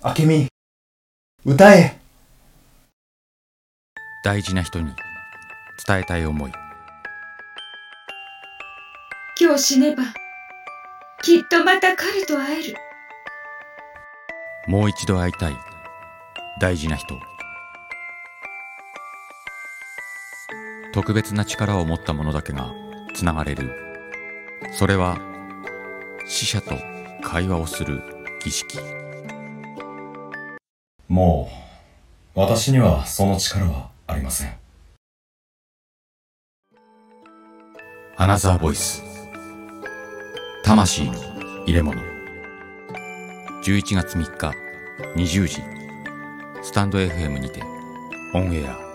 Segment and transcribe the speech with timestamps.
[0.00, 0.46] 明美
[1.44, 1.98] 歌え。
[4.22, 4.92] 大事な人に
[5.84, 6.52] 伝えたい思い。
[9.40, 10.04] 今日死ねば
[11.20, 12.76] きっとまた彼と会える。
[14.68, 15.56] もう一度会いたい。
[16.60, 17.18] 大事な人
[20.94, 22.72] 特別な力を持った者だけが
[23.14, 23.72] つながれる。
[24.74, 25.18] それは
[26.24, 26.76] 死者と
[27.20, 28.00] 会話をする
[28.40, 28.78] 儀式
[31.08, 31.50] も
[32.36, 34.52] う私にはその力はありません。
[38.16, 39.02] アナザーボイス
[40.64, 41.14] 魂の
[41.64, 41.98] 入れ物。
[43.62, 44.52] 11月3日
[45.16, 45.62] 20時。
[46.62, 47.62] スタンド FM にて
[48.34, 48.87] オンエア。